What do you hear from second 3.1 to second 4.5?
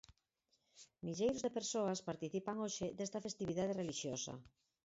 festividade relixiosa.